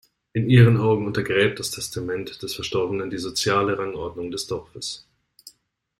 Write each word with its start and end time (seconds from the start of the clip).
In 0.33 0.49
ihren 0.49 0.77
Augen 0.77 1.05
untergräbt 1.05 1.59
das 1.59 1.69
Testament 1.69 2.41
des 2.41 2.55
Verstorbenen 2.55 3.11
die 3.11 3.19
soziale 3.19 3.77
Rangordnung 3.77 4.31
des 4.31 4.47
Dorfes. 4.47 5.05